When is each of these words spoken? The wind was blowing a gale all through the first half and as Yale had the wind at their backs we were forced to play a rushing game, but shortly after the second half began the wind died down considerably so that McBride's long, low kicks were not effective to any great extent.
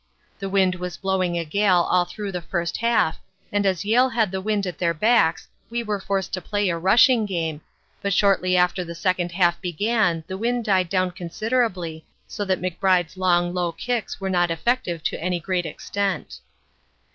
The 0.39 0.49
wind 0.49 0.73
was 0.73 0.97
blowing 0.97 1.37
a 1.37 1.45
gale 1.45 1.85
all 1.87 2.05
through 2.05 2.31
the 2.31 2.41
first 2.41 2.77
half 2.77 3.19
and 3.51 3.67
as 3.67 3.85
Yale 3.85 4.09
had 4.09 4.31
the 4.31 4.41
wind 4.41 4.65
at 4.65 4.79
their 4.79 4.95
backs 4.95 5.47
we 5.69 5.83
were 5.83 5.99
forced 5.99 6.33
to 6.33 6.41
play 6.41 6.69
a 6.69 6.77
rushing 6.79 7.27
game, 7.27 7.61
but 8.01 8.11
shortly 8.11 8.57
after 8.57 8.83
the 8.83 8.95
second 8.95 9.31
half 9.33 9.61
began 9.61 10.23
the 10.25 10.39
wind 10.39 10.65
died 10.65 10.89
down 10.89 11.11
considerably 11.11 12.03
so 12.27 12.43
that 12.45 12.59
McBride's 12.59 13.15
long, 13.15 13.53
low 13.53 13.71
kicks 13.73 14.19
were 14.19 14.27
not 14.31 14.49
effective 14.49 15.03
to 15.03 15.21
any 15.21 15.39
great 15.39 15.67
extent. 15.67 16.39